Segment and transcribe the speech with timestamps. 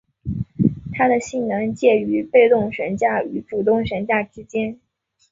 [0.93, 4.79] 它的性能介于被动悬架与主动悬架之间。